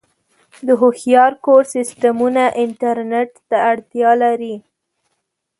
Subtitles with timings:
[0.67, 4.55] د هوښیار کور سیسټمونه انټرنیټ ته اړتیا لري.